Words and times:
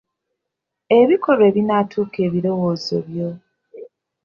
ebikolwa 0.99 1.45
ebinaatuuka 1.49 2.17
ebirowoozo 2.27 2.97
byo 3.07 3.29